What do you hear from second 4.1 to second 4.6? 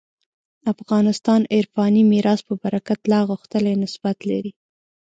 لري.